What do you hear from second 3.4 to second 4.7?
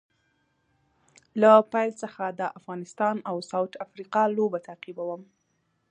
ساوت افریقا لوبه